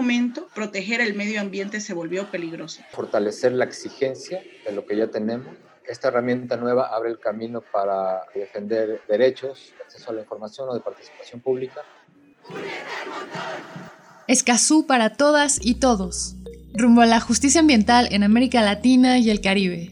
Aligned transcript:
Momento 0.00 0.48
proteger 0.54 1.02
el 1.02 1.14
medio 1.14 1.42
ambiente 1.42 1.78
se 1.78 1.92
volvió 1.92 2.30
peligroso? 2.30 2.80
Fortalecer 2.90 3.52
la 3.52 3.66
exigencia 3.66 4.42
de 4.64 4.72
lo 4.72 4.86
que 4.86 4.96
ya 4.96 5.08
tenemos. 5.08 5.48
Esta 5.86 6.08
herramienta 6.08 6.56
nueva 6.56 6.86
abre 6.86 7.10
el 7.10 7.18
camino 7.18 7.60
para 7.60 8.22
defender 8.34 9.02
derechos, 9.06 9.74
acceso 9.84 10.10
a 10.10 10.14
la 10.14 10.22
información 10.22 10.70
o 10.70 10.74
de 10.74 10.80
participación 10.80 11.42
pública. 11.42 11.82
Escazú 14.26 14.86
para 14.86 15.10
todas 15.10 15.58
y 15.62 15.74
todos. 15.74 16.34
Rumbo 16.72 17.02
a 17.02 17.06
la 17.06 17.20
justicia 17.20 17.60
ambiental 17.60 18.08
en 18.10 18.22
América 18.22 18.62
Latina 18.62 19.18
y 19.18 19.28
el 19.28 19.42
Caribe. 19.42 19.90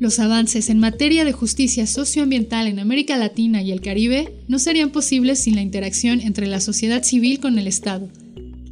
Los 0.00 0.18
avances 0.18 0.68
en 0.68 0.80
materia 0.80 1.24
de 1.24 1.32
justicia 1.32 1.86
socioambiental 1.86 2.66
en 2.66 2.78
América 2.78 3.16
Latina 3.16 3.62
y 3.62 3.72
el 3.72 3.80
Caribe 3.80 4.34
no 4.48 4.58
serían 4.58 4.90
posibles 4.90 5.40
sin 5.40 5.54
la 5.54 5.62
interacción 5.62 6.20
entre 6.20 6.46
la 6.46 6.60
sociedad 6.60 7.02
civil 7.04 7.40
con 7.40 7.58
el 7.58 7.66
Estado 7.66 8.08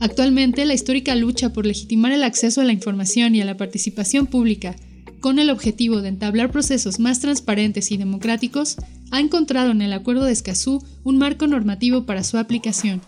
Actualmente, 0.00 0.64
la 0.64 0.75
histórica 0.75 1.14
lucha 1.14 1.52
por 1.52 1.66
legitimar 1.66 2.12
el 2.12 2.22
acceso 2.22 2.61
a 2.61 2.64
la 2.64 2.72
información 2.72 3.34
y 3.34 3.41
a 3.41 3.44
la 3.44 3.56
participación 3.56 4.27
pública, 4.27 4.77
con 5.20 5.38
el 5.38 5.50
objetivo 5.50 6.03
de 6.03 6.11
entablar 6.11 6.50
procesos 6.50 7.00
más 7.00 7.20
transparentes 7.20 7.91
y 7.91 7.97
democráticos, 7.97 8.77
ha 9.11 9.20
encontrado 9.20 9.70
en 9.70 9.83
el 9.83 9.92
Acuerdo 9.92 10.25
de 10.25 10.33
Escazú 10.33 10.84
un 11.03 11.19
marco 11.19 11.47
normativo 11.47 12.05
para 12.05 12.25
su 12.25 12.36
aplicación. 12.36 13.00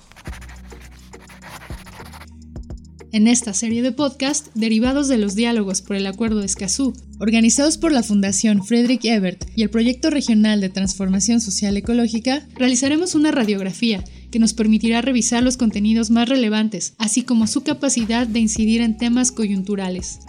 En 3.11 3.27
esta 3.27 3.55
serie 3.55 3.83
de 3.83 3.93
podcast, 3.93 4.49
derivados 4.55 5.09
de 5.09 5.17
los 5.17 5.35
diálogos 5.35 5.81
por 5.81 5.97
el 5.97 6.07
Acuerdo 6.07 6.41
de 6.41 6.47
Escazú, 6.47 6.93
organizados 7.19 7.79
por 7.79 7.91
la 7.91 8.03
Fundación 8.03 8.65
Frederick 8.65 9.05
Ebert 9.05 9.47
y 9.57 9.63
el 9.63 9.71
Proyecto 9.71 10.11
Regional 10.11 10.61
de 10.61 10.69
Transformación 10.69 11.41
Social 11.41 11.77
Ecológica, 11.77 12.47
realizaremos 12.57 13.15
una 13.15 13.31
radiografía 13.31 14.05
que 14.31 14.39
nos 14.39 14.55
permitirá 14.55 15.03
revisar 15.03 15.43
los 15.43 15.57
contenidos 15.57 16.11
más 16.11 16.29
relevantes, 16.29 16.95
así 16.99 17.23
como 17.23 17.47
su 17.47 17.63
capacidad 17.63 18.27
de 18.27 18.41
incidir 18.41 18.81
en 18.81 18.97
temas 18.97 19.33
coyunturales. 19.33 20.21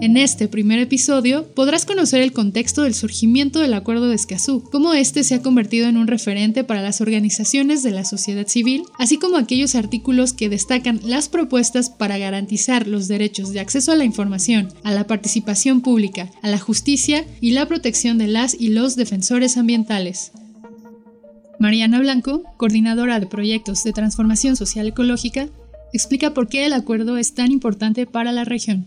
En 0.00 0.16
este 0.16 0.46
primer 0.46 0.78
episodio 0.78 1.48
podrás 1.54 1.84
conocer 1.84 2.22
el 2.22 2.32
contexto 2.32 2.84
del 2.84 2.94
surgimiento 2.94 3.58
del 3.58 3.74
Acuerdo 3.74 4.08
de 4.08 4.14
Escazú, 4.14 4.62
cómo 4.70 4.94
este 4.94 5.24
se 5.24 5.34
ha 5.34 5.42
convertido 5.42 5.88
en 5.88 5.96
un 5.96 6.06
referente 6.06 6.62
para 6.62 6.82
las 6.82 7.00
organizaciones 7.00 7.82
de 7.82 7.90
la 7.90 8.04
sociedad 8.04 8.46
civil, 8.46 8.84
así 8.96 9.18
como 9.18 9.38
aquellos 9.38 9.74
artículos 9.74 10.32
que 10.32 10.48
destacan 10.48 11.00
las 11.04 11.28
propuestas 11.28 11.90
para 11.90 12.16
garantizar 12.16 12.86
los 12.86 13.08
derechos 13.08 13.52
de 13.52 13.58
acceso 13.58 13.90
a 13.90 13.96
la 13.96 14.04
información, 14.04 14.68
a 14.84 14.92
la 14.92 15.08
participación 15.08 15.80
pública, 15.80 16.30
a 16.42 16.48
la 16.48 16.58
justicia 16.58 17.26
y 17.40 17.50
la 17.50 17.66
protección 17.66 18.18
de 18.18 18.28
las 18.28 18.54
y 18.54 18.68
los 18.68 18.94
defensores 18.94 19.56
ambientales. 19.56 20.30
Mariana 21.60 21.98
Blanco, 21.98 22.44
coordinadora 22.56 23.18
de 23.18 23.26
proyectos 23.26 23.82
de 23.82 23.92
transformación 23.92 24.54
social 24.54 24.86
ecológica, 24.86 25.48
explica 25.92 26.32
por 26.32 26.48
qué 26.48 26.64
el 26.66 26.72
acuerdo 26.72 27.16
es 27.16 27.34
tan 27.34 27.50
importante 27.50 28.06
para 28.06 28.30
la 28.30 28.44
región. 28.44 28.86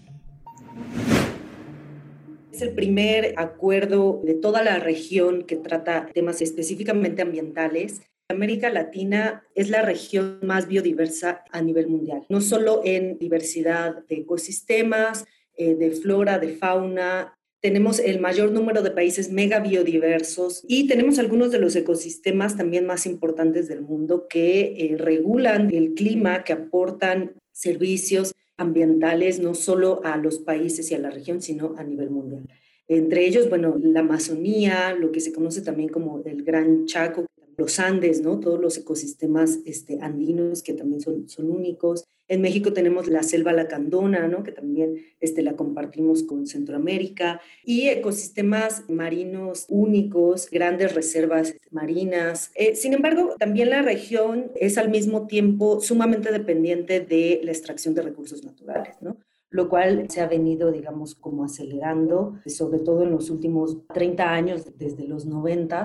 Es 2.54 2.62
el 2.62 2.72
primer 2.72 3.34
acuerdo 3.38 4.22
de 4.24 4.36
toda 4.36 4.64
la 4.64 4.80
región 4.80 5.44
que 5.44 5.58
trata 5.58 6.08
temas 6.14 6.42
específicamente 6.42 7.22
ambientales. 7.22 8.04
América 8.30 8.70
Latina 8.70 9.44
es 9.54 9.70
la 9.70 9.82
región 9.82 10.40
más 10.42 10.70
biodiversa 10.70 11.44
a 11.52 11.62
nivel 11.62 11.88
mundial, 11.88 12.26
no 12.30 12.40
solo 12.40 12.82
en 12.86 13.18
diversidad 13.18 14.06
de 14.08 14.16
ecosistemas, 14.16 15.26
eh, 15.58 15.76
de 15.76 15.92
flora, 15.92 16.40
de 16.40 16.56
fauna, 16.56 17.38
tenemos 17.62 18.00
el 18.00 18.20
mayor 18.20 18.52
número 18.52 18.82
de 18.82 18.92
países 18.92 19.32
mega 19.32 19.60
biodiversos 19.60 20.64
y 20.68 20.88
tenemos 20.88 21.20
algunos 21.20 21.52
de 21.52 21.60
los 21.60 21.76
ecosistemas 21.76 22.58
también 22.58 22.88
más 22.88 23.06
importantes 23.06 23.68
del 23.68 23.82
mundo 23.82 24.28
que 24.28 24.74
eh, 24.78 24.98
regulan 24.98 25.72
el 25.72 25.94
clima, 25.94 26.44
que 26.44 26.54
aportan 26.54 27.34
servicios 27.52 28.34
ambientales 28.58 29.40
no 29.40 29.54
solo 29.54 30.02
a 30.04 30.18
los 30.18 30.40
países 30.40 30.90
y 30.92 30.96
a 30.96 31.00
la 31.00 31.12
región, 31.12 31.42
sino 31.42 31.76
a 31.78 31.84
nivel 31.84 32.10
mundial. 32.10 32.48
Entre 32.88 33.26
ellos, 33.26 33.48
bueno, 33.48 33.80
la 33.82 34.02
Amazonía, 34.02 34.94
lo 34.94 35.12
que 35.12 35.22
se 35.22 35.32
conoce 35.32 35.62
también 35.62 35.90
como 35.90 36.22
el 36.26 36.44
Gran 36.44 36.86
Chaco, 36.88 37.26
los 37.62 37.80
Andes, 37.80 38.22
¿no? 38.22 38.40
Todos 38.40 38.60
los 38.60 38.76
ecosistemas 38.78 39.60
este, 39.66 40.00
andinos 40.02 40.64
que 40.64 40.74
también 40.74 41.00
son, 41.00 41.30
son 41.30 41.52
únicos. 41.52 42.06
En 42.28 42.42
México 42.42 42.74
tenemos 42.74 43.08
la 43.08 43.22
selva 43.22 43.54
lacandona, 43.54 44.28
¿no? 44.28 44.42
Que 44.42 44.52
también 44.52 44.96
este, 45.20 45.44
la 45.44 45.56
compartimos 45.56 46.24
con 46.24 46.48
Centroamérica. 46.48 47.40
Y 47.64 47.90
ecosistemas 47.90 48.90
marinos 48.90 49.68
únicos, 49.70 50.50
grandes 50.50 50.96
reservas 50.96 51.54
marinas. 51.70 52.52
Eh, 52.56 52.74
sin 52.76 52.94
embargo, 52.94 53.36
también 53.38 53.70
la 53.70 53.84
región 53.84 54.52
es 54.56 54.80
al 54.80 54.90
mismo 54.90 55.28
tiempo 55.28 55.82
sumamente 55.82 56.32
dependiente 56.32 57.00
de 57.00 57.42
la 57.44 57.52
extracción 57.52 57.94
de 57.94 58.02
recursos 58.02 58.44
naturales, 58.44 58.96
¿no? 59.02 59.18
lo 59.52 59.68
cual 59.68 60.06
se 60.10 60.22
ha 60.22 60.28
venido, 60.28 60.72
digamos, 60.72 61.14
como 61.14 61.44
acelerando, 61.44 62.40
sobre 62.46 62.80
todo 62.80 63.04
en 63.04 63.12
los 63.12 63.30
últimos 63.30 63.86
30 63.94 64.24
años, 64.34 64.64
desde 64.78 65.06
los 65.06 65.26
90 65.26 65.84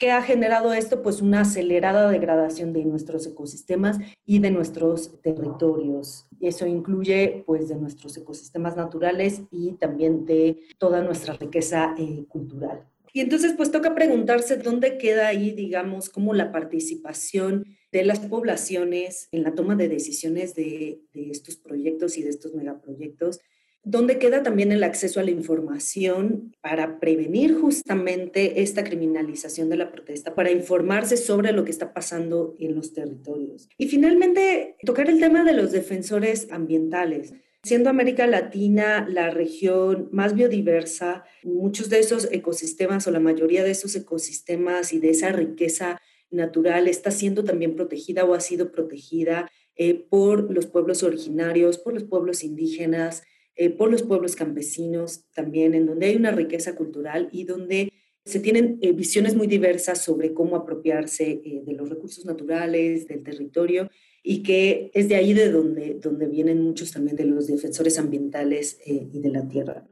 ¿Qué 0.00 0.10
ha 0.10 0.22
generado 0.22 0.72
esto? 0.72 1.02
Pues 1.02 1.20
una 1.20 1.42
acelerada 1.42 2.10
degradación 2.10 2.72
de 2.72 2.86
nuestros 2.86 3.26
ecosistemas 3.26 3.98
y 4.24 4.38
de 4.38 4.50
nuestros 4.50 5.20
territorios. 5.20 6.26
Eso 6.40 6.66
incluye 6.66 7.44
pues 7.46 7.68
de 7.68 7.76
nuestros 7.76 8.16
ecosistemas 8.16 8.76
naturales 8.76 9.42
y 9.50 9.72
también 9.72 10.24
de 10.24 10.58
toda 10.78 11.02
nuestra 11.02 11.34
riqueza 11.34 11.94
eh, 11.98 12.24
cultural. 12.28 12.88
Y 13.12 13.20
entonces 13.20 13.52
pues 13.54 13.70
toca 13.70 13.94
preguntarse 13.94 14.56
dónde 14.56 14.96
queda 14.96 15.28
ahí, 15.28 15.50
digamos, 15.50 16.08
como 16.08 16.32
la 16.32 16.50
participación 16.50 17.66
de 17.92 18.02
las 18.02 18.20
poblaciones 18.20 19.28
en 19.32 19.42
la 19.42 19.54
toma 19.54 19.76
de 19.76 19.90
decisiones 19.90 20.54
de, 20.54 21.02
de 21.12 21.30
estos 21.30 21.56
proyectos 21.56 22.16
y 22.16 22.22
de 22.22 22.30
estos 22.30 22.54
megaproyectos 22.54 23.40
¿Dónde 23.82 24.18
queda 24.18 24.42
también 24.42 24.72
el 24.72 24.84
acceso 24.84 25.20
a 25.20 25.22
la 25.22 25.30
información 25.30 26.54
para 26.60 27.00
prevenir 27.00 27.54
justamente 27.54 28.60
esta 28.60 28.84
criminalización 28.84 29.70
de 29.70 29.76
la 29.76 29.90
protesta, 29.90 30.34
para 30.34 30.50
informarse 30.50 31.16
sobre 31.16 31.52
lo 31.52 31.64
que 31.64 31.70
está 31.70 31.94
pasando 31.94 32.54
en 32.58 32.74
los 32.74 32.92
territorios. 32.92 33.68
Y 33.78 33.88
finalmente, 33.88 34.76
tocar 34.84 35.08
el 35.08 35.18
tema 35.18 35.44
de 35.44 35.54
los 35.54 35.72
defensores 35.72 36.48
ambientales. 36.50 37.32
Siendo 37.62 37.90
América 37.90 38.26
Latina 38.26 39.06
la 39.08 39.30
región 39.30 40.08
más 40.12 40.34
biodiversa, 40.34 41.24
muchos 41.42 41.88
de 41.88 42.00
esos 42.00 42.28
ecosistemas 42.32 43.06
o 43.06 43.10
la 43.10 43.20
mayoría 43.20 43.64
de 43.64 43.70
esos 43.70 43.94
ecosistemas 43.96 44.92
y 44.92 44.98
de 44.98 45.10
esa 45.10 45.32
riqueza 45.32 46.00
natural 46.30 46.86
está 46.86 47.10
siendo 47.10 47.44
también 47.44 47.76
protegida 47.76 48.24
o 48.24 48.34
ha 48.34 48.40
sido 48.40 48.72
protegida 48.72 49.50
eh, 49.76 49.94
por 49.94 50.52
los 50.52 50.66
pueblos 50.66 51.02
originarios, 51.02 51.78
por 51.78 51.94
los 51.94 52.04
pueblos 52.04 52.44
indígenas, 52.44 53.22
eh, 53.60 53.68
por 53.68 53.90
los 53.90 54.02
pueblos 54.02 54.36
campesinos 54.36 55.26
también, 55.34 55.74
en 55.74 55.84
donde 55.84 56.06
hay 56.06 56.16
una 56.16 56.30
riqueza 56.30 56.74
cultural 56.74 57.28
y 57.30 57.44
donde 57.44 57.92
se 58.24 58.40
tienen 58.40 58.78
eh, 58.80 58.92
visiones 58.92 59.36
muy 59.36 59.46
diversas 59.46 60.02
sobre 60.02 60.32
cómo 60.32 60.56
apropiarse 60.56 61.42
eh, 61.44 61.62
de 61.66 61.74
los 61.74 61.90
recursos 61.90 62.24
naturales, 62.24 63.06
del 63.06 63.22
territorio, 63.22 63.90
y 64.22 64.42
que 64.42 64.90
es 64.94 65.10
de 65.10 65.16
ahí 65.16 65.34
de 65.34 65.50
donde, 65.50 65.98
donde 66.00 66.26
vienen 66.26 66.62
muchos 66.62 66.90
también 66.90 67.16
de 67.16 67.26
los 67.26 67.48
defensores 67.48 67.98
ambientales 67.98 68.78
y 68.86 69.20
de 69.20 69.28
la 69.28 69.46
tierra. 69.46 69.86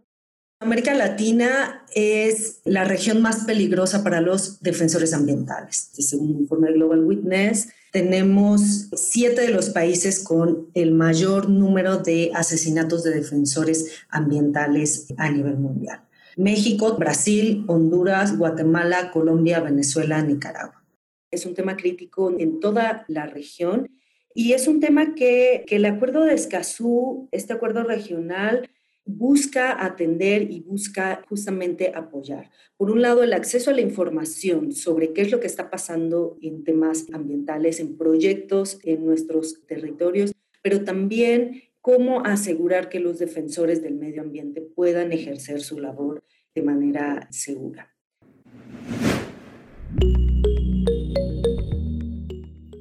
América 0.60 0.92
Latina 0.92 1.84
es 1.94 2.62
la 2.64 2.82
región 2.82 3.22
más 3.22 3.44
peligrosa 3.44 4.02
para 4.02 4.20
los 4.20 4.60
defensores 4.60 5.14
ambientales. 5.14 5.90
Según 5.92 6.32
un 6.32 6.40
informe 6.40 6.68
de 6.68 6.74
Global 6.74 7.04
Witness, 7.04 7.68
tenemos 7.92 8.88
siete 8.92 9.42
de 9.42 9.50
los 9.50 9.70
países 9.70 10.22
con 10.24 10.68
el 10.74 10.92
mayor 10.92 11.48
número 11.48 11.98
de 11.98 12.32
asesinatos 12.34 13.04
de 13.04 13.14
defensores 13.14 14.02
ambientales 14.08 15.06
a 15.16 15.30
nivel 15.30 15.58
mundial. 15.58 16.00
México, 16.36 16.96
Brasil, 16.98 17.64
Honduras, 17.68 18.36
Guatemala, 18.36 19.12
Colombia, 19.12 19.60
Venezuela, 19.60 20.20
Nicaragua. 20.22 20.84
Es 21.30 21.46
un 21.46 21.54
tema 21.54 21.76
crítico 21.76 22.34
en 22.36 22.58
toda 22.58 23.04
la 23.06 23.26
región 23.26 23.88
y 24.34 24.54
es 24.54 24.66
un 24.66 24.80
tema 24.80 25.14
que, 25.14 25.64
que 25.68 25.76
el 25.76 25.84
acuerdo 25.84 26.24
de 26.24 26.34
Escazú, 26.34 27.28
este 27.30 27.52
acuerdo 27.52 27.84
regional, 27.84 28.68
busca 29.08 29.84
atender 29.84 30.50
y 30.50 30.60
busca 30.60 31.24
justamente 31.28 31.92
apoyar. 31.94 32.50
Por 32.76 32.90
un 32.90 33.00
lado, 33.00 33.22
el 33.22 33.32
acceso 33.32 33.70
a 33.70 33.74
la 33.74 33.80
información 33.80 34.72
sobre 34.72 35.12
qué 35.14 35.22
es 35.22 35.30
lo 35.32 35.40
que 35.40 35.46
está 35.46 35.70
pasando 35.70 36.36
en 36.42 36.62
temas 36.62 37.06
ambientales, 37.12 37.80
en 37.80 37.96
proyectos 37.96 38.78
en 38.84 39.06
nuestros 39.06 39.66
territorios, 39.66 40.32
pero 40.62 40.84
también 40.84 41.62
cómo 41.80 42.24
asegurar 42.24 42.90
que 42.90 43.00
los 43.00 43.18
defensores 43.18 43.82
del 43.82 43.94
medio 43.94 44.20
ambiente 44.20 44.60
puedan 44.60 45.12
ejercer 45.12 45.62
su 45.62 45.78
labor 45.78 46.22
de 46.54 46.62
manera 46.62 47.28
segura. 47.30 47.94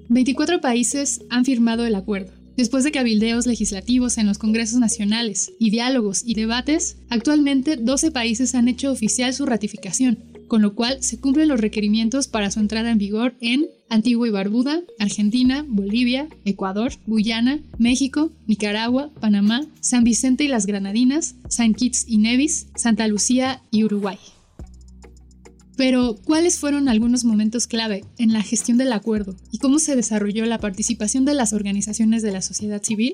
24 0.10 0.60
países 0.62 1.22
han 1.30 1.46
firmado 1.46 1.86
el 1.86 1.96
acuerdo. 1.96 2.37
Después 2.58 2.84
de 2.84 2.92
cabildeos 2.92 3.46
legislativos 3.46 4.18
en 4.18 4.26
los 4.26 4.40
congresos 4.40 4.80
nacionales 4.80 5.52
y 5.60 5.70
diálogos 5.70 6.24
y 6.26 6.34
debates, 6.34 6.98
actualmente 7.08 7.78
12 7.78 8.10
países 8.10 8.56
han 8.56 8.68
hecho 8.68 8.92
oficial 8.92 9.32
su 9.32 9.46
ratificación, 9.46 10.18
con 10.48 10.64
lo 10.64 10.74
cual 10.74 11.04
se 11.04 11.20
cumplen 11.20 11.50
los 11.50 11.62
requerimientos 11.62 12.28
para 12.28 12.50
su 12.50 12.60
entrada 12.60 12.90
en 12.90 12.98
vigor 12.98 13.36
en 13.42 13.68
Antigua 13.90 14.28
y 14.28 14.32
Barbuda, 14.32 14.82
Argentina, 14.98 15.64
Bolivia, 15.68 16.30
Ecuador, 16.46 16.94
Guyana, 17.06 17.60
México, 17.78 18.32
Nicaragua, 18.48 19.12
Panamá, 19.22 19.68
San 19.80 20.04
Vicente 20.04 20.44
y 20.44 20.48
las 20.48 20.66
Granadinas, 20.66 21.36
San 21.50 21.76
Kitts 21.76 22.06
y 22.08 22.18
Nevis, 22.18 22.70
Santa 22.76 23.08
Lucía 23.08 23.62
y 23.70 23.84
Uruguay. 23.84 24.18
Pero, 25.78 26.16
¿cuáles 26.26 26.60
fueron 26.60 26.90
algunos 26.90 27.24
momentos 27.24 27.68
clave 27.68 28.04
en 28.18 28.34
la 28.34 28.42
gestión 28.42 28.80
del 28.80 28.92
acuerdo 28.92 29.36
y 29.52 29.60
cómo 29.60 29.78
se 29.78 29.96
desarrolló 29.96 30.44
la 30.46 30.58
participación 30.58 31.24
de 31.24 31.36
las 31.36 31.54
organizaciones 31.54 32.24
de 32.24 32.32
la 32.32 32.42
sociedad 32.42 32.82
civil? 32.82 33.14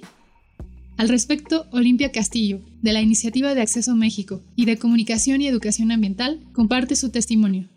Al 0.97 1.09
respecto, 1.09 1.65
Olimpia 1.73 2.13
Castillo, 2.13 2.61
de 2.81 2.93
la 2.93 3.01
Iniciativa 3.01 3.53
de 3.53 3.61
Acceso 3.61 3.95
México 3.95 4.39
y 4.55 4.65
de 4.65 4.77
Comunicación 4.77 5.41
y 5.41 5.47
Educación 5.47 5.91
Ambiental, 5.91 6.39
comparte 6.53 6.95
su 6.95 7.11
testimonio. 7.11 7.67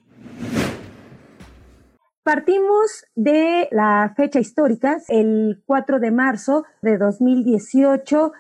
Partimos 2.23 3.05
de 3.17 3.69
la 3.73 4.15
fecha 4.17 4.39
histórica, 4.39 4.99
el 5.09 5.63
4 5.67 5.99
de 5.99 6.11
marzo 6.13 6.65
de 6.83 6.97
2018, 6.97 8.33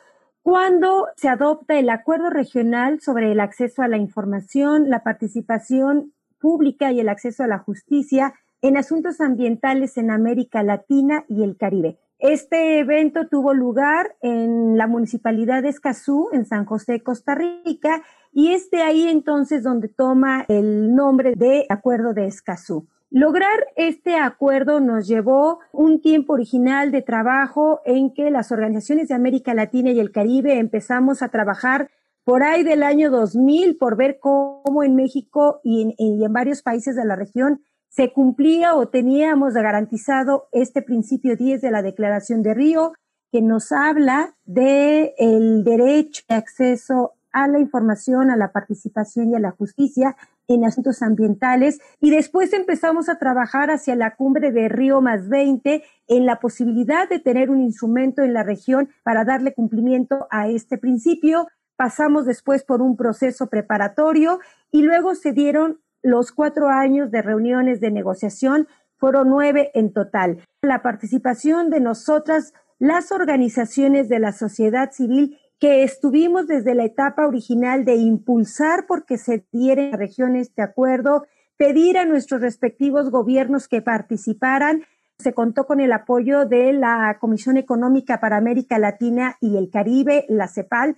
cuando 0.42 1.06
se 1.16 1.28
adopta 1.28 1.76
el 1.76 1.90
Acuerdo 1.90 2.30
Regional 2.30 3.00
sobre 3.00 3.32
el 3.32 3.40
Acceso 3.40 3.82
a 3.82 3.88
la 3.88 3.96
Información, 3.96 4.90
la 4.90 5.02
Participación 5.02 6.12
Pública 6.46 6.92
y 6.92 7.00
el 7.00 7.08
Acceso 7.08 7.42
a 7.42 7.48
la 7.48 7.58
Justicia 7.58 8.32
en 8.62 8.76
Asuntos 8.76 9.20
Ambientales 9.20 9.96
en 9.96 10.12
América 10.12 10.62
Latina 10.62 11.24
y 11.28 11.42
el 11.42 11.56
Caribe. 11.56 11.98
Este 12.20 12.78
evento 12.78 13.26
tuvo 13.26 13.52
lugar 13.52 14.14
en 14.22 14.78
la 14.78 14.86
municipalidad 14.86 15.64
de 15.64 15.70
Escazú, 15.70 16.28
en 16.30 16.44
San 16.44 16.64
José, 16.64 17.02
Costa 17.02 17.34
Rica, 17.34 18.04
y 18.32 18.52
es 18.52 18.70
de 18.70 18.82
ahí 18.82 19.08
entonces 19.08 19.64
donde 19.64 19.88
toma 19.88 20.44
el 20.46 20.94
nombre 20.94 21.34
de 21.34 21.66
Acuerdo 21.68 22.14
de 22.14 22.28
Escazú. 22.28 22.86
Lograr 23.10 23.66
este 23.74 24.16
acuerdo 24.16 24.78
nos 24.78 25.08
llevó 25.08 25.58
un 25.72 26.00
tiempo 26.00 26.34
original 26.34 26.92
de 26.92 27.02
trabajo 27.02 27.80
en 27.84 28.14
que 28.14 28.30
las 28.30 28.52
organizaciones 28.52 29.08
de 29.08 29.16
América 29.16 29.52
Latina 29.52 29.90
y 29.90 29.98
el 29.98 30.12
Caribe 30.12 30.60
empezamos 30.60 31.22
a 31.22 31.28
trabajar 31.28 31.90
por 32.26 32.42
ahí 32.42 32.64
del 32.64 32.82
año 32.82 33.08
2000 33.12 33.76
por 33.76 33.96
ver 33.96 34.18
cómo 34.18 34.82
en 34.82 34.96
México 34.96 35.60
y 35.62 35.94
en, 35.96 36.32
varios 36.32 36.60
países 36.60 36.96
de 36.96 37.04
la 37.04 37.14
región 37.14 37.62
se 37.88 38.12
cumplía 38.12 38.74
o 38.74 38.88
teníamos 38.88 39.54
garantizado 39.54 40.48
este 40.50 40.82
principio 40.82 41.36
10 41.36 41.60
de 41.60 41.70
la 41.70 41.82
Declaración 41.82 42.42
de 42.42 42.52
Río, 42.52 42.94
que 43.30 43.42
nos 43.42 43.70
habla 43.70 44.34
de 44.44 45.14
el 45.18 45.62
derecho 45.62 46.24
de 46.28 46.34
acceso 46.34 47.12
a 47.30 47.46
la 47.46 47.60
información, 47.60 48.30
a 48.30 48.36
la 48.36 48.50
participación 48.50 49.30
y 49.30 49.36
a 49.36 49.40
la 49.40 49.52
justicia 49.52 50.16
en 50.48 50.64
asuntos 50.64 51.02
ambientales. 51.02 51.80
Y 52.00 52.10
después 52.10 52.52
empezamos 52.52 53.08
a 53.08 53.18
trabajar 53.18 53.70
hacia 53.70 53.94
la 53.94 54.16
cumbre 54.16 54.50
de 54.50 54.68
Río 54.68 55.00
más 55.00 55.28
20 55.28 55.84
en 56.08 56.26
la 56.26 56.40
posibilidad 56.40 57.08
de 57.08 57.20
tener 57.20 57.50
un 57.50 57.60
instrumento 57.60 58.22
en 58.22 58.32
la 58.32 58.42
región 58.42 58.88
para 59.04 59.24
darle 59.24 59.54
cumplimiento 59.54 60.26
a 60.30 60.48
este 60.48 60.76
principio. 60.76 61.46
Pasamos 61.76 62.26
después 62.26 62.64
por 62.64 62.82
un 62.82 62.96
proceso 62.96 63.48
preparatorio 63.48 64.40
y 64.70 64.82
luego 64.82 65.14
se 65.14 65.32
dieron 65.32 65.80
los 66.02 66.32
cuatro 66.32 66.68
años 66.68 67.10
de 67.10 67.22
reuniones 67.22 67.80
de 67.80 67.90
negociación 67.90 68.68
fueron 68.96 69.28
nueve 69.28 69.70
en 69.74 69.92
total. 69.92 70.38
La 70.62 70.82
participación 70.82 71.70
de 71.70 71.80
nosotras, 71.80 72.54
las 72.78 73.12
organizaciones 73.12 74.08
de 74.08 74.18
la 74.18 74.32
sociedad 74.32 74.90
civil, 74.92 75.38
que 75.58 75.82
estuvimos 75.82 76.46
desde 76.46 76.74
la 76.74 76.84
etapa 76.84 77.26
original 77.26 77.84
de 77.84 77.96
impulsar 77.96 78.86
porque 78.86 79.16
se 79.16 79.46
diera 79.52 79.82
en 79.82 79.90
la 79.92 79.96
región 79.96 80.36
este 80.36 80.62
acuerdo, 80.62 81.26
pedir 81.56 81.96
a 81.96 82.04
nuestros 82.04 82.42
respectivos 82.42 83.10
gobiernos 83.10 83.66
que 83.66 83.80
participaran. 83.80 84.82
Se 85.18 85.32
contó 85.32 85.66
con 85.66 85.80
el 85.80 85.92
apoyo 85.92 86.44
de 86.44 86.74
la 86.74 87.16
Comisión 87.18 87.56
Económica 87.56 88.20
para 88.20 88.36
América 88.36 88.78
Latina 88.78 89.36
y 89.40 89.56
el 89.56 89.70
Caribe, 89.70 90.26
la 90.28 90.46
CEPAL. 90.46 90.96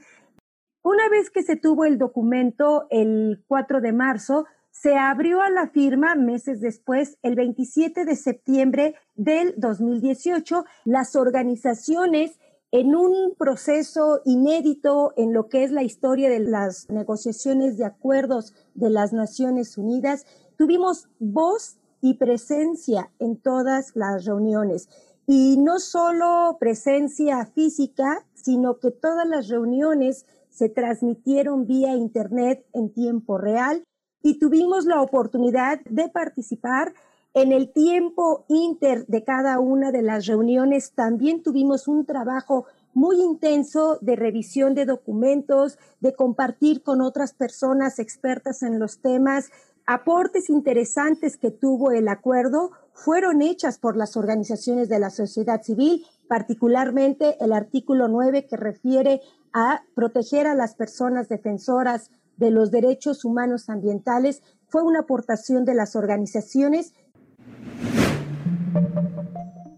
Una 0.83 1.09
vez 1.09 1.31
que 1.31 1.43
se 1.43 1.57
tuvo 1.57 1.85
el 1.85 1.99
documento 1.99 2.87
el 2.91 3.45
4 3.49 3.81
de 3.81 3.93
marzo, 3.93 4.47
se 4.71 4.97
abrió 4.97 5.43
a 5.43 5.51
la 5.51 5.69
firma 5.69 6.15
meses 6.15 6.61
después, 6.61 7.19
el 7.23 7.35
27 7.35 8.05
de 8.05 8.15
septiembre 8.15 8.95
del 9.17 9.55
2018. 9.57 10.65
Las 10.85 11.17
organizaciones 11.17 12.39
en 12.71 12.95
un 12.95 13.35
proceso 13.37 14.21
inédito 14.25 15.15
en 15.17 15.33
lo 15.33 15.49
que 15.49 15.65
es 15.65 15.73
la 15.73 15.83
historia 15.83 16.29
de 16.29 16.41
las 16.41 16.89
negociaciones 16.91 17.77
de 17.79 17.87
acuerdos 17.87 18.55
de 18.75 18.91
las 18.91 19.13
Naciones 19.13 19.79
Unidas, 19.79 20.27
tuvimos 20.57 21.09
voz 21.19 21.79
y 22.01 22.15
presencia 22.15 23.11
en 23.19 23.37
todas 23.37 23.97
las 23.97 24.27
reuniones. 24.27 24.89
Y 25.27 25.57
no 25.59 25.79
solo 25.79 26.57
presencia 26.61 27.47
física, 27.47 28.27
sino 28.35 28.79
que 28.79 28.91
todas 28.91 29.27
las 29.27 29.49
reuniones 29.49 30.27
se 30.59 30.69
transmitieron 30.69 31.69
vía 31.69 31.95
Internet 31.95 32.67
en 32.73 32.93
tiempo 32.93 33.39
real 33.39 33.85
y 34.23 34.41
tuvimos 34.41 34.87
la 34.87 35.01
oportunidad 35.01 35.81
de 35.89 36.09
participar 36.09 36.95
en 37.33 37.53
el 37.53 37.73
tiempo 37.73 38.45
inter 38.49 39.07
de 39.07 39.23
cada 39.23 39.61
una 39.61 39.93
de 39.93 40.03
las 40.03 40.27
reuniones. 40.27 40.95
También 40.97 41.45
tuvimos 41.45 41.87
un 41.87 42.05
trabajo 42.05 42.67
muy 42.93 43.23
intenso 43.23 43.99
de 44.01 44.17
revisión 44.17 44.75
de 44.75 44.85
documentos, 44.85 45.79
de 46.01 46.13
compartir 46.15 46.83
con 46.83 47.03
otras 47.03 47.35
personas 47.35 48.01
expertas 48.01 48.65
en 48.65 48.81
los 48.81 49.01
temas. 49.01 49.51
Aportes 49.87 50.50
interesantes 50.50 51.37
que 51.37 51.53
tuvo 51.53 51.93
el 51.93 52.09
acuerdo 52.09 52.73
fueron 52.95 53.43
hechas 53.43 53.79
por 53.79 53.97
las 53.97 54.17
organizaciones 54.17 54.88
de 54.88 54.99
la 54.99 55.11
sociedad 55.11 55.62
civil, 55.62 56.05
particularmente 56.28 57.37
el 57.40 57.52
artículo 57.52 58.08
9 58.08 58.47
que 58.47 58.56
refiere 58.56 59.20
a 59.52 59.82
proteger 59.94 60.47
a 60.47 60.54
las 60.54 60.75
personas 60.75 61.28
defensoras 61.28 62.11
de 62.37 62.50
los 62.50 62.70
derechos 62.70 63.25
humanos 63.25 63.68
ambientales 63.68 64.42
fue 64.68 64.82
una 64.82 65.00
aportación 65.00 65.64
de 65.64 65.75
las 65.75 65.97
organizaciones. 65.97 66.92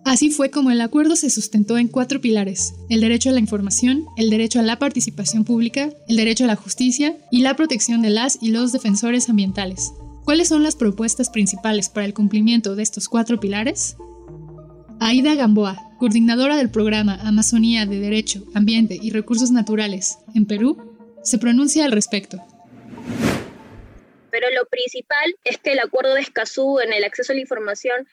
Así 0.05 0.31
fue 0.31 0.51
como 0.51 0.73
el 0.73 0.81
acuerdo 0.81 1.15
se 1.15 1.31
sustentó 1.31 1.79
en 1.79 1.87
cuatro 1.87 2.21
pilares, 2.21 2.75
el 2.89 3.01
derecho 3.01 3.31
a 3.31 3.33
la 3.33 3.39
información, 3.39 4.07
el 4.17 4.29
derecho 4.29 4.59
a 4.59 4.63
la 4.63 4.79
participación 4.79 5.45
pública, 5.45 5.91
el 6.09 6.17
derecho 6.17 6.45
a 6.45 6.49
la 6.49 6.57
justicia 6.57 7.17
y 7.31 7.43
la 7.43 7.55
protección 7.55 8.03
de 8.03 8.11
las 8.11 8.37
y 8.43 8.51
los 8.51 8.73
defensores 8.73 9.29
ambientales. 9.29 9.93
¿Cuáles 10.25 10.49
son 10.49 10.65
las 10.65 10.75
propuestas 10.75 11.31
principales 11.31 11.89
para 11.89 12.07
el 12.07 12.15
cumplimiento 12.15 12.75
de 12.75 12.83
estos 12.83 13.09
cuatro 13.09 13.39
pilares? 13.39 13.97
Aida 14.99 15.35
Gamboa, 15.35 15.90
coordinadora 16.01 16.57
del 16.57 16.71
programa 16.71 17.19
Amazonía 17.21 17.85
de 17.85 18.01
Derecho, 18.01 18.43
Ambiente 18.55 18.99
y 18.99 19.11
Recursos 19.11 19.51
Naturales 19.51 20.17
en 20.35 20.47
Perú, 20.47 20.97
se 21.23 21.37
pronuncia 21.37 21.85
al 21.85 21.93
respecto. 21.93 22.39
Pero 24.31 24.49
lo 24.51 24.65
principal 24.65 25.37
es 25.45 25.59
que 25.59 25.73
el 25.73 25.79
acuerdo 25.79 26.15
de 26.15 26.23
Escazú 26.23 26.81
en 26.81 26.95
el 26.95 27.05
acceso 27.05 27.33
a 27.33 27.35
la 27.35 27.43
información 27.43 28.09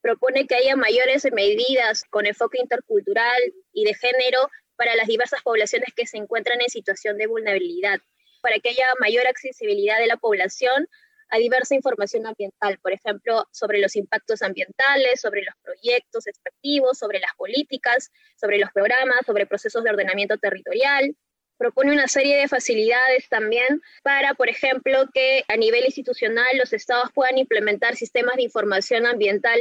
propone 0.00 0.46
que 0.46 0.54
haya 0.54 0.76
mayores 0.76 1.26
medidas 1.32 2.04
con 2.10 2.26
enfoque 2.26 2.58
intercultural 2.60 3.40
y 3.72 3.86
de 3.86 3.94
género 3.94 4.48
para 4.76 4.94
las 4.94 5.08
diversas 5.08 5.42
poblaciones 5.42 5.88
que 5.96 6.06
se 6.06 6.18
encuentran 6.18 6.60
en 6.60 6.68
situación 6.68 7.18
de 7.18 7.26
vulnerabilidad, 7.26 7.98
para 8.40 8.60
que 8.60 8.68
haya 8.68 8.86
mayor 9.00 9.26
accesibilidad 9.26 9.98
de 9.98 10.06
la 10.06 10.16
población 10.16 10.86
a 11.32 11.38
diversa 11.38 11.74
información 11.74 12.26
ambiental, 12.26 12.78
por 12.82 12.92
ejemplo, 12.92 13.46
sobre 13.50 13.80
los 13.80 13.96
impactos 13.96 14.42
ambientales, 14.42 15.18
sobre 15.18 15.42
los 15.42 15.54
proyectos 15.62 16.26
extractivos, 16.26 16.98
sobre 16.98 17.20
las 17.20 17.34
políticas, 17.38 18.10
sobre 18.36 18.58
los 18.58 18.70
programas, 18.70 19.24
sobre 19.24 19.46
procesos 19.46 19.82
de 19.82 19.90
ordenamiento 19.90 20.36
territorial, 20.36 21.16
propone 21.56 21.92
una 21.92 22.06
serie 22.06 22.36
de 22.36 22.48
facilidades 22.48 23.30
también 23.30 23.80
para, 24.02 24.34
por 24.34 24.50
ejemplo, 24.50 25.08
que 25.14 25.44
a 25.48 25.56
nivel 25.56 25.86
institucional 25.86 26.58
los 26.58 26.74
estados 26.74 27.10
puedan 27.14 27.38
implementar 27.38 27.96
sistemas 27.96 28.36
de 28.36 28.42
información 28.42 29.06
ambiental 29.06 29.58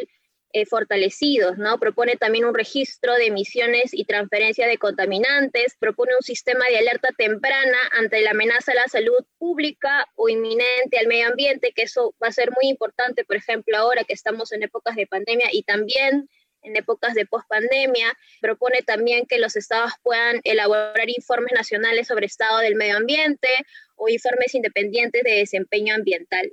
eh, 0.53 0.65
fortalecidos, 0.65 1.57
¿no? 1.57 1.79
Propone 1.79 2.15
también 2.15 2.45
un 2.45 2.53
registro 2.53 3.13
de 3.15 3.27
emisiones 3.27 3.93
y 3.93 4.05
transferencia 4.05 4.67
de 4.67 4.77
contaminantes, 4.77 5.75
propone 5.79 6.11
un 6.17 6.23
sistema 6.23 6.65
de 6.67 6.77
alerta 6.77 7.09
temprana 7.17 7.77
ante 7.93 8.21
la 8.21 8.31
amenaza 8.31 8.71
a 8.71 8.75
la 8.75 8.87
salud 8.87 9.25
pública 9.37 10.07
o 10.15 10.29
inminente 10.29 10.97
al 10.99 11.07
medio 11.07 11.27
ambiente, 11.27 11.73
que 11.75 11.83
eso 11.83 12.15
va 12.21 12.27
a 12.27 12.31
ser 12.31 12.51
muy 12.51 12.69
importante, 12.69 13.23
por 13.23 13.35
ejemplo, 13.35 13.77
ahora 13.77 14.03
que 14.03 14.13
estamos 14.13 14.51
en 14.51 14.63
épocas 14.63 14.95
de 14.95 15.07
pandemia 15.07 15.47
y 15.51 15.63
también 15.63 16.29
en 16.63 16.75
épocas 16.75 17.13
de 17.13 17.25
pospandemia. 17.25 18.17
Propone 18.39 18.81
también 18.81 19.25
que 19.25 19.39
los 19.39 19.55
estados 19.55 19.93
puedan 20.03 20.41
elaborar 20.43 21.09
informes 21.09 21.53
nacionales 21.53 22.07
sobre 22.07 22.25
estado 22.25 22.59
del 22.59 22.75
medio 22.75 22.97
ambiente 22.97 23.49
o 23.95 24.09
informes 24.09 24.53
independientes 24.55 25.23
de 25.23 25.31
desempeño 25.31 25.95
ambiental. 25.95 26.51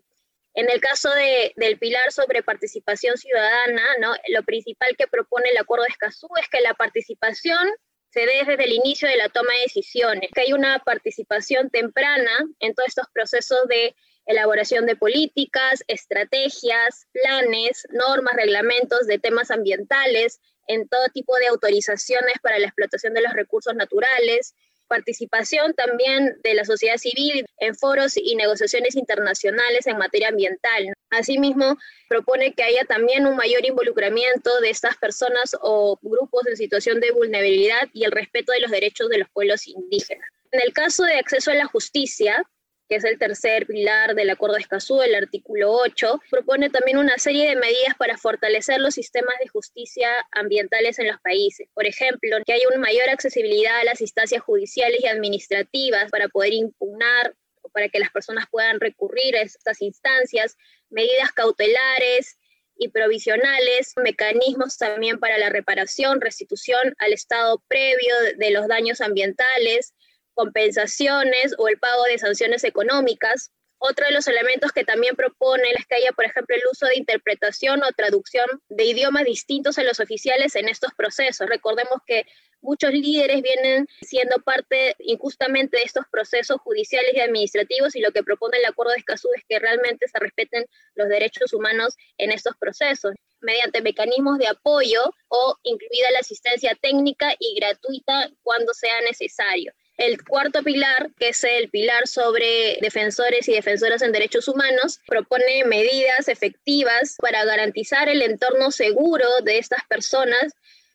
En 0.54 0.70
el 0.70 0.80
caso 0.80 1.10
del 1.56 1.78
pilar 1.78 2.10
sobre 2.10 2.42
participación 2.42 3.16
ciudadana, 3.16 3.82
¿no? 4.00 4.14
lo 4.28 4.42
principal 4.42 4.96
que 4.96 5.06
propone 5.06 5.50
el 5.50 5.58
Acuerdo 5.58 5.84
de 5.84 5.90
Escazú 5.90 6.28
es 6.40 6.48
que 6.48 6.60
la 6.60 6.74
participación 6.74 7.68
se 8.10 8.20
dé 8.20 8.44
desde 8.46 8.64
el 8.64 8.72
inicio 8.72 9.08
de 9.08 9.16
la 9.16 9.28
toma 9.28 9.52
de 9.52 9.62
decisiones, 9.62 10.30
que 10.34 10.40
hay 10.40 10.52
una 10.52 10.78
participación 10.80 11.70
temprana 11.70 12.30
en 12.58 12.74
todos 12.74 12.88
estos 12.88 13.06
procesos 13.12 13.68
de 13.68 13.94
elaboración 14.26 14.86
de 14.86 14.96
políticas, 14.96 15.84
estrategias, 15.88 17.06
planes, 17.12 17.86
normas, 17.90 18.34
reglamentos 18.34 19.06
de 19.06 19.18
temas 19.18 19.50
ambientales, 19.50 20.40
en 20.66 20.86
todo 20.88 21.06
tipo 21.14 21.34
de 21.36 21.46
autorizaciones 21.46 22.34
para 22.42 22.58
la 22.58 22.66
explotación 22.66 23.14
de 23.14 23.22
los 23.22 23.32
recursos 23.32 23.74
naturales, 23.74 24.54
participación 24.88 25.74
también 25.74 26.38
de 26.42 26.54
la 26.54 26.64
sociedad 26.64 26.96
civil 26.96 27.46
en 27.58 27.74
foros 27.76 28.16
y 28.16 28.34
negociaciones 28.34 28.96
internacionales 28.96 29.86
en 29.86 29.98
materia 29.98 30.28
ambiental. 30.28 30.92
Asimismo, 31.10 31.76
propone 32.08 32.54
que 32.54 32.64
haya 32.64 32.84
también 32.84 33.26
un 33.26 33.36
mayor 33.36 33.64
involucramiento 33.64 34.60
de 34.60 34.70
estas 34.70 34.96
personas 34.96 35.56
o 35.62 35.98
grupos 36.02 36.46
en 36.46 36.56
situación 36.56 37.00
de 37.00 37.12
vulnerabilidad 37.12 37.88
y 37.92 38.04
el 38.04 38.12
respeto 38.12 38.52
de 38.52 38.60
los 38.60 38.70
derechos 38.70 39.08
de 39.08 39.18
los 39.18 39.28
pueblos 39.30 39.66
indígenas. 39.66 40.28
En 40.50 40.60
el 40.64 40.72
caso 40.72 41.04
de 41.04 41.14
acceso 41.14 41.50
a 41.50 41.54
la 41.54 41.66
justicia, 41.66 42.42
que 42.88 42.96
es 42.96 43.04
el 43.04 43.18
tercer 43.18 43.66
pilar 43.66 44.14
del 44.14 44.30
Acuerdo 44.30 44.54
de 44.54 44.62
Escazú, 44.62 45.02
el 45.02 45.14
artículo 45.14 45.72
8, 45.72 46.22
propone 46.30 46.70
también 46.70 46.96
una 46.96 47.18
serie 47.18 47.46
de 47.46 47.56
medidas 47.56 47.94
para 47.98 48.16
fortalecer 48.16 48.80
los 48.80 48.94
sistemas 48.94 49.34
de 49.40 49.48
justicia 49.48 50.08
ambientales 50.32 50.98
en 50.98 51.08
los 51.08 51.20
países. 51.20 51.68
Por 51.74 51.86
ejemplo, 51.86 52.38
que 52.46 52.52
haya 52.54 52.66
una 52.68 52.78
mayor 52.78 53.10
accesibilidad 53.10 53.80
a 53.80 53.84
las 53.84 54.00
instancias 54.00 54.42
judiciales 54.42 55.00
y 55.02 55.06
administrativas 55.06 56.10
para 56.10 56.28
poder 56.28 56.54
impugnar 56.54 57.34
o 57.60 57.68
para 57.68 57.90
que 57.90 57.98
las 57.98 58.10
personas 58.10 58.46
puedan 58.50 58.80
recurrir 58.80 59.36
a 59.36 59.42
estas 59.42 59.82
instancias, 59.82 60.56
medidas 60.88 61.32
cautelares 61.32 62.38
y 62.78 62.88
provisionales, 62.88 63.92
mecanismos 64.02 64.78
también 64.78 65.18
para 65.18 65.36
la 65.36 65.50
reparación, 65.50 66.22
restitución 66.22 66.94
al 66.98 67.12
estado 67.12 67.62
previo 67.68 68.14
de 68.36 68.50
los 68.50 68.66
daños 68.66 69.02
ambientales, 69.02 69.92
compensaciones 70.38 71.52
o 71.58 71.66
el 71.66 71.78
pago 71.80 72.04
de 72.04 72.16
sanciones 72.16 72.62
económicas. 72.62 73.50
Otro 73.78 74.06
de 74.06 74.12
los 74.12 74.28
elementos 74.28 74.70
que 74.70 74.84
también 74.84 75.16
propone 75.16 75.64
es 75.76 75.84
que 75.86 75.96
haya, 75.96 76.12
por 76.12 76.26
ejemplo, 76.26 76.54
el 76.54 76.62
uso 76.70 76.86
de 76.86 76.96
interpretación 76.96 77.82
o 77.82 77.90
traducción 77.96 78.46
de 78.68 78.84
idiomas 78.84 79.24
distintos 79.24 79.78
a 79.78 79.82
los 79.82 79.98
oficiales 79.98 80.54
en 80.54 80.68
estos 80.68 80.92
procesos. 80.96 81.48
Recordemos 81.48 81.98
que 82.06 82.24
muchos 82.60 82.92
líderes 82.92 83.42
vienen 83.42 83.88
siendo 84.00 84.36
parte 84.38 84.94
injustamente 85.00 85.78
de 85.78 85.82
estos 85.82 86.04
procesos 86.08 86.60
judiciales 86.60 87.10
y 87.14 87.20
administrativos 87.20 87.96
y 87.96 88.00
lo 88.00 88.12
que 88.12 88.22
propone 88.22 88.58
el 88.58 88.66
Acuerdo 88.66 88.92
de 88.92 88.98
Escazú 88.98 89.28
es 89.36 89.42
que 89.48 89.58
realmente 89.58 90.06
se 90.06 90.20
respeten 90.20 90.66
los 90.94 91.08
derechos 91.08 91.52
humanos 91.52 91.96
en 92.16 92.30
estos 92.30 92.54
procesos 92.60 93.12
mediante 93.40 93.82
mecanismos 93.82 94.38
de 94.38 94.46
apoyo 94.46 95.02
o 95.28 95.56
incluida 95.64 96.12
la 96.12 96.20
asistencia 96.20 96.76
técnica 96.80 97.34
y 97.40 97.56
gratuita 97.56 98.30
cuando 98.42 98.72
sea 98.72 99.00
necesario. 99.00 99.72
El 99.98 100.22
cuarto 100.22 100.62
pilar, 100.62 101.10
que 101.18 101.30
es 101.30 101.42
el 101.42 101.70
pilar 101.70 102.06
sobre 102.06 102.78
defensores 102.80 103.48
y 103.48 103.52
defensoras 103.52 104.00
en 104.00 104.12
derechos 104.12 104.46
humanos, 104.46 105.00
propone 105.08 105.64
medidas 105.64 106.28
efectivas 106.28 107.16
para 107.20 107.44
garantizar 107.44 108.08
el 108.08 108.22
entorno 108.22 108.70
seguro 108.70 109.26
de 109.42 109.58
estas 109.58 109.82
personas 109.88 110.52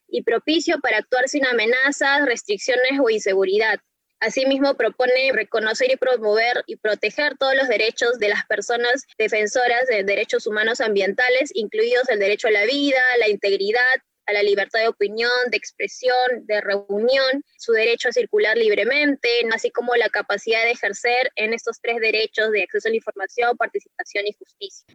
y 0.07 0.23
propicio 0.23 0.79
para 0.79 0.99
actuar 0.99 1.27
sin 1.27 1.45
amenazas, 1.45 2.25
restricciones 2.25 2.97
o 3.03 3.09
inseguridad. 3.09 3.77
Asimismo, 4.21 4.75
propone 4.75 5.33
reconocer 5.33 5.91
y 5.91 5.97
promover 5.97 6.63
y 6.65 6.77
proteger 6.77 7.37
todos 7.37 7.55
los 7.55 7.67
derechos 7.67 8.19
de 8.19 8.29
las 8.29 8.45
personas 8.45 9.03
defensoras 9.17 9.85
de 9.89 10.05
derechos 10.05 10.47
humanos 10.47 10.79
ambientales, 10.79 11.51
incluidos 11.53 12.07
el 12.07 12.19
derecho 12.19 12.47
a 12.47 12.51
la 12.51 12.63
vida, 12.63 13.01
la 13.19 13.27
integridad, 13.27 13.97
a 14.25 14.33
la 14.33 14.43
libertad 14.43 14.79
de 14.81 14.87
opinión, 14.87 15.31
de 15.51 15.57
expresión, 15.57 16.45
de 16.45 16.61
reunión, 16.61 17.43
su 17.57 17.71
derecho 17.73 18.09
a 18.09 18.11
circular 18.11 18.57
libremente, 18.57 19.29
así 19.53 19.69
como 19.71 19.95
la 19.95 20.09
capacidad 20.09 20.63
de 20.63 20.71
ejercer 20.71 21.31
en 21.35 21.53
estos 21.53 21.79
tres 21.81 21.99
derechos 21.99 22.51
de 22.51 22.63
acceso 22.63 22.87
a 22.87 22.91
la 22.91 22.97
información, 22.97 23.57
participación 23.57 24.25
y 24.27 24.33
justicia. 24.33 24.85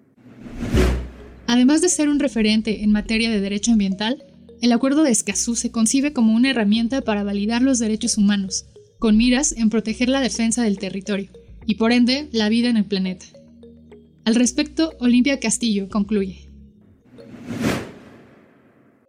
Además 1.46 1.80
de 1.80 1.88
ser 1.88 2.08
un 2.08 2.20
referente 2.20 2.82
en 2.82 2.92
materia 2.92 3.30
de 3.30 3.40
derecho 3.40 3.72
ambiental, 3.72 4.24
el 4.60 4.72
Acuerdo 4.72 5.02
de 5.02 5.10
Escazú 5.10 5.56
se 5.56 5.70
concibe 5.70 6.12
como 6.12 6.34
una 6.34 6.50
herramienta 6.50 7.00
para 7.02 7.22
validar 7.22 7.62
los 7.62 7.78
derechos 7.78 8.18
humanos, 8.18 8.66
con 8.98 9.16
miras 9.16 9.52
en 9.52 9.70
proteger 9.70 10.08
la 10.08 10.20
defensa 10.20 10.62
del 10.64 10.78
territorio 10.78 11.30
y 11.64 11.76
por 11.76 11.92
ende 11.92 12.28
la 12.32 12.48
vida 12.48 12.68
en 12.68 12.76
el 12.76 12.86
planeta. 12.86 13.26
Al 14.24 14.34
respecto, 14.34 14.94
Olimpia 14.98 15.40
Castillo 15.40 15.88
concluye. 15.88 16.47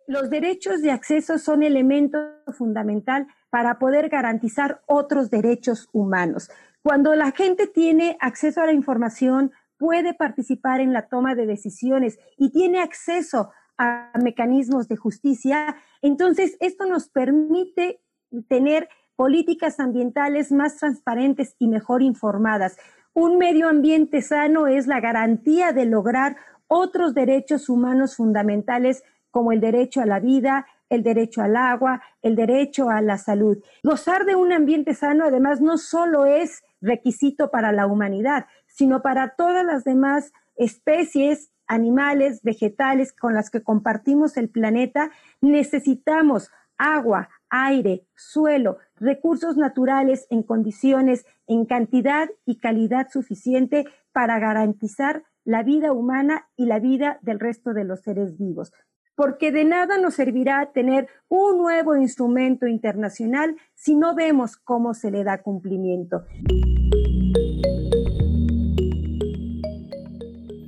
Los 0.10 0.32
derechos 0.32 0.82
de 0.82 0.90
acceso 0.90 1.38
son 1.38 1.62
elemento 1.62 2.18
fundamental 2.58 3.28
para 3.52 3.78
poder 3.78 4.10
garantizar 4.10 4.82
otros 4.88 5.30
derechos 5.30 5.88
humanos. 5.94 6.50
Cuando 6.82 7.14
la 7.14 7.30
gente 7.32 7.68
tiene 7.68 8.18
acceso 8.20 8.60
a 8.60 8.66
la 8.66 8.74
información, 8.74 9.52
puede 9.78 10.16
participar 10.16 10.80
en 10.80 10.94
la 10.94 11.10
toma 11.10 11.36
de 11.36 11.46
decisiones 11.46 12.18
y 12.40 12.50
tiene 12.50 12.82
acceso 12.82 13.52
a 13.78 14.12
mecanismos 14.20 14.88
de 14.88 14.96
justicia, 14.96 15.76
entonces 16.02 16.58
esto 16.60 16.88
nos 16.88 17.08
permite 17.10 18.02
tener 18.48 18.90
políticas 19.16 19.80
ambientales 19.80 20.52
más 20.52 20.78
transparentes 20.78 21.56
y 21.60 21.68
mejor 21.68 22.02
informadas. 22.02 22.78
Un 23.14 23.38
medio 23.38 23.70
ambiente 23.70 24.24
sano 24.24 24.66
es 24.66 24.88
la 24.88 25.02
garantía 25.02 25.72
de 25.72 25.86
lograr 25.86 26.36
otros 26.66 27.14
derechos 27.14 27.70
humanos 27.70 28.16
fundamentales 28.16 29.04
como 29.32 29.52
el 29.52 29.60
derecho 29.60 30.02
a 30.02 30.06
la 30.06 30.20
vida, 30.20 30.66
el 30.90 31.04
derecho 31.04 31.42
al 31.42 31.56
agua, 31.56 32.02
el 32.22 32.36
derecho 32.36 32.90
a 32.90 33.02
la 33.02 33.18
salud. 33.18 33.58
Gozar 33.84 34.26
de 34.26 34.36
un 34.36 34.52
ambiente 34.52 34.94
sano, 34.94 35.26
además, 35.26 35.62
no 35.62 35.78
solo 35.78 36.26
es 36.26 36.64
requisito 36.82 37.52
para 37.52 37.72
la 37.72 37.88
humanidad, 37.88 38.48
sino 38.68 39.02
para 39.02 39.36
todas 39.36 39.66
las 39.66 39.84
demás 39.84 40.32
especies, 40.56 41.52
animales, 41.68 42.42
vegetales 42.42 43.14
con 43.14 43.34
las 43.34 43.50
que 43.50 43.62
compartimos 43.62 44.38
el 44.38 44.50
planeta. 44.50 45.12
Necesitamos 45.42 46.50
agua, 46.78 47.30
aire, 47.50 48.08
suelo, 48.16 48.78
recursos 48.96 49.58
naturales 49.58 50.26
en 50.30 50.44
condiciones, 50.44 51.26
en 51.48 51.66
cantidad 51.66 52.30
y 52.46 52.58
calidad 52.58 53.10
suficiente 53.10 53.86
para 54.12 54.40
garantizar 54.40 55.24
la 55.46 55.64
vida 55.64 55.94
humana 55.94 56.48
y 56.56 56.66
la 56.66 56.80
vida 56.80 57.20
del 57.22 57.40
resto 57.40 57.74
de 57.74 57.84
los 57.84 58.02
seres 58.02 58.38
vivos 58.38 58.72
porque 59.20 59.52
de 59.52 59.66
nada 59.66 59.98
nos 59.98 60.14
servirá 60.14 60.72
tener 60.74 61.10
un 61.28 61.58
nuevo 61.58 61.98
instrumento 61.98 62.68
internacional 62.68 63.58
si 63.76 63.94
no 63.94 64.16
vemos 64.16 64.56
cómo 64.56 64.94
se 64.94 65.12
le 65.12 65.26
da 65.26 65.42
cumplimiento. 65.42 66.24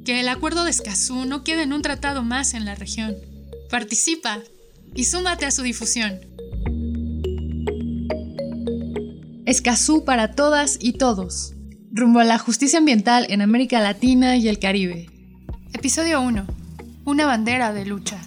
Que 0.03 0.19
el 0.19 0.27
acuerdo 0.27 0.65
de 0.65 0.71
Escazú 0.71 1.23
no 1.23 1.45
quede 1.45 1.63
en 1.63 1.71
un 1.71 1.81
tratado 1.81 2.23
más 2.23 2.53
en 2.53 2.65
la 2.65 2.75
región. 2.75 3.15
Participa 3.69 4.39
y 4.95 5.05
súmate 5.05 5.45
a 5.45 5.51
su 5.51 5.61
difusión. 5.61 6.19
Escazú 9.45 10.03
para 10.03 10.33
todas 10.33 10.77
y 10.81 10.97
todos. 10.97 11.53
Rumbo 11.93 12.19
a 12.19 12.25
la 12.25 12.37
justicia 12.37 12.79
ambiental 12.79 13.27
en 13.29 13.39
América 13.39 13.79
Latina 13.79 14.35
y 14.35 14.49
el 14.49 14.59
Caribe. 14.59 15.07
Episodio 15.71 16.19
1. 16.19 16.45
Una 17.05 17.25
bandera 17.25 17.71
de 17.71 17.85
lucha. 17.85 18.21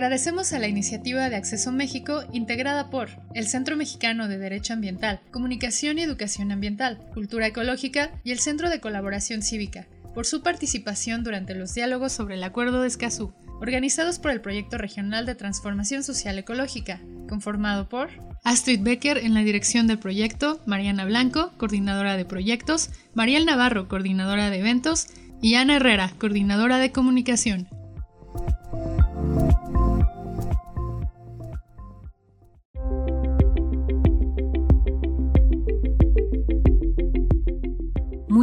Agradecemos 0.00 0.54
a 0.54 0.58
la 0.58 0.66
iniciativa 0.66 1.28
de 1.28 1.36
Acceso 1.36 1.72
México 1.72 2.24
integrada 2.32 2.88
por 2.88 3.10
el 3.34 3.46
Centro 3.46 3.76
Mexicano 3.76 4.28
de 4.28 4.38
Derecho 4.38 4.72
Ambiental, 4.72 5.20
Comunicación 5.30 5.98
y 5.98 6.02
Educación 6.02 6.52
Ambiental, 6.52 6.96
Cultura 7.12 7.48
Ecológica 7.48 8.10
y 8.24 8.30
el 8.30 8.38
Centro 8.38 8.70
de 8.70 8.80
Colaboración 8.80 9.42
Cívica 9.42 9.86
por 10.14 10.24
su 10.24 10.42
participación 10.42 11.22
durante 11.22 11.54
los 11.54 11.74
diálogos 11.74 12.12
sobre 12.12 12.36
el 12.36 12.44
Acuerdo 12.44 12.80
de 12.80 12.88
Escazú. 12.88 13.34
organizados 13.60 14.18
por 14.18 14.30
el 14.30 14.40
Proyecto 14.40 14.78
Regional 14.78 15.26
de 15.26 15.34
Transformación 15.34 16.02
Social 16.02 16.38
Ecológica, 16.38 16.98
conformado 17.28 17.90
por 17.90 18.08
Astrid 18.42 18.80
Becker 18.80 19.18
en 19.18 19.34
la 19.34 19.40
dirección 19.40 19.86
del 19.86 19.98
proyecto, 19.98 20.62
Mariana 20.64 21.04
Blanco, 21.04 21.52
coordinadora 21.58 22.16
de 22.16 22.24
proyectos, 22.24 22.88
Mariel 23.12 23.44
Navarro, 23.44 23.86
coordinadora 23.86 24.48
de 24.48 24.60
eventos, 24.60 25.08
y 25.42 25.56
Ana 25.56 25.76
Herrera, 25.76 26.10
coordinadora 26.18 26.78
de 26.78 26.90
comunicación. 26.90 27.68